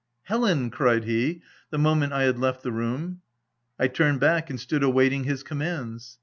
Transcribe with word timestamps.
Helen!" 0.23 0.71
cried 0.71 1.03
he, 1.03 1.43
the 1.69 1.77
moment 1.77 2.11
I 2.11 2.23
had 2.23 2.39
left 2.39 2.63
the 2.63 2.71
room. 2.71 3.21
1 3.77 3.89
turned 3.89 4.19
back, 4.19 4.49
and 4.49 4.59
stood 4.59 4.81
awaiting 4.81 5.25
his 5.25 5.43
commands. 5.43 6.17